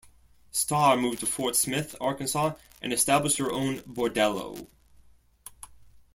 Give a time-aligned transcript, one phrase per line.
[0.49, 4.65] Starr moved to Fort Smith, Arkansas and established her own bordello.